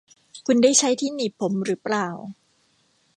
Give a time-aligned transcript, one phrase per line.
[0.45, 2.07] คุณได้ใช้ที่หนีบผมหรือเปล่า?